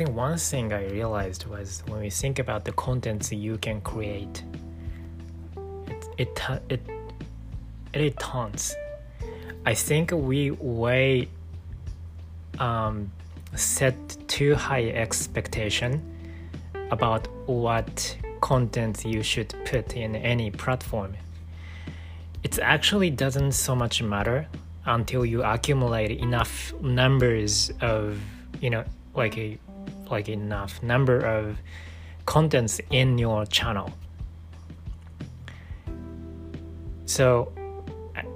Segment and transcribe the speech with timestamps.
[0.00, 4.42] think one thing I realized was when we think about the contents you can create,
[5.86, 6.80] it it it
[7.92, 8.74] it, tons.
[9.66, 11.28] I think we way
[12.58, 13.12] um,
[13.54, 13.94] set
[14.26, 16.00] too high expectation
[16.90, 21.12] about what content you should put in any platform.
[22.42, 24.48] It actually doesn't so much matter
[24.86, 28.18] until you accumulate enough numbers of
[28.62, 29.58] you know like a
[30.10, 31.58] like enough number of
[32.26, 33.92] contents in your channel.
[37.06, 37.52] So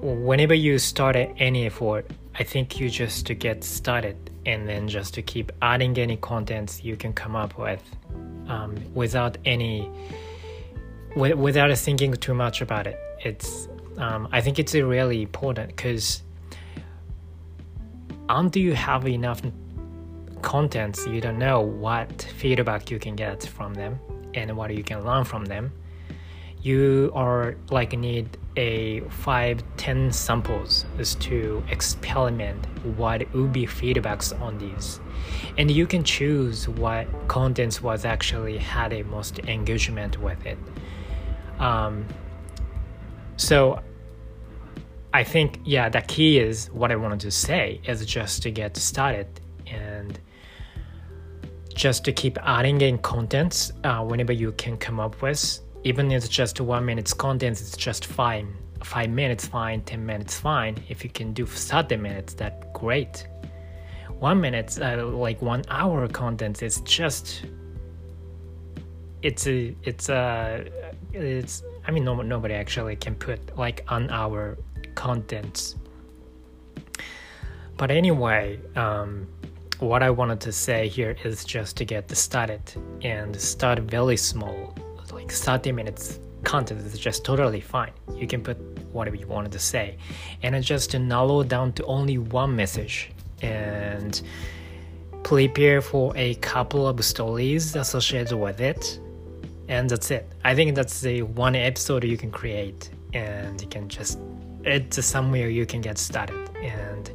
[0.00, 5.14] whenever you start any effort, I think you just to get started and then just
[5.14, 7.82] to keep adding any contents you can come up with
[8.48, 9.90] um, without any
[11.16, 12.98] without thinking too much about it.
[13.24, 16.22] It's um, I think it's really important because
[18.28, 19.40] until you have enough
[20.46, 23.98] contents, you don't know what feedback you can get from them
[24.32, 25.72] and what you can learn from them.
[26.62, 32.64] You are like need a five ten samples is to experiment
[32.96, 35.00] what would be feedbacks on these
[35.58, 40.58] and you can choose what contents was actually had a most engagement with it
[41.58, 42.06] um,
[43.36, 43.78] so
[45.12, 48.76] i think yeah the key is what i wanted to say is just to get
[48.76, 49.28] started
[49.66, 50.18] and
[51.74, 56.24] just to keep adding in contents uh, whenever you can come up with even if
[56.24, 58.52] it's just one minute's content it's just fine.
[58.82, 59.82] Five minutes fine.
[59.82, 60.76] 10 minutes fine.
[60.88, 63.28] If you can do 30 minutes that great.
[64.18, 67.44] One minute uh, like one hour content is just
[69.22, 70.66] it's a it's a
[71.12, 74.58] it's i mean no, nobody actually can put like an hour
[74.96, 75.76] contents.
[77.76, 79.28] But anyway um,
[79.80, 82.60] what i wanted to say here is just to get started
[83.02, 84.74] and start very small
[85.12, 87.92] like 30 minutes content is just totally fine.
[88.14, 88.56] You can put
[88.92, 89.98] whatever you wanted to say,
[90.42, 93.10] and just to narrow down to only one message
[93.42, 94.22] and
[95.24, 99.00] prepare for a couple of stories associated with it,
[99.68, 100.24] and that's it.
[100.44, 104.18] I think that's the one episode you can create, and you can just
[104.64, 107.12] it's somewhere you can get started and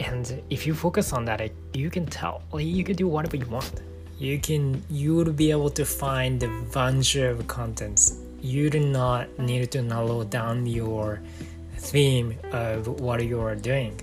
[0.00, 2.42] and if you focus on that you can tell.
[2.54, 3.82] You can do whatever you want.
[4.18, 8.16] You can you will be able to find a bunch of contents.
[8.42, 11.20] You do not need to narrow down your
[11.76, 14.00] theme of what you are doing.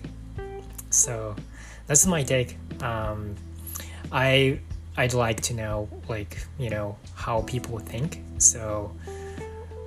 [0.89, 1.35] So
[1.87, 2.57] that's my take.
[2.81, 3.35] Um,
[4.09, 4.57] i
[4.95, 8.21] i'd like to know like you know how people think.
[8.37, 8.91] So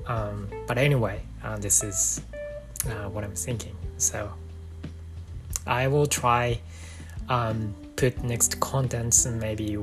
[0.06, 2.20] um, but anyway uh, this is
[2.87, 3.76] uh, what i'm thinking.
[3.97, 4.31] So
[5.66, 6.59] i will try
[7.28, 9.78] um, put next contents maybe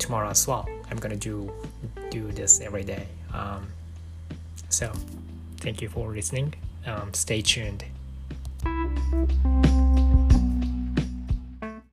[0.00, 0.68] tomorrow as well.
[0.90, 1.52] I'm gonna do
[2.10, 3.06] do this every day.
[3.32, 3.68] Um,
[4.68, 4.92] so,
[5.58, 6.54] thank you for listening.
[6.86, 7.84] Um, stay tuned.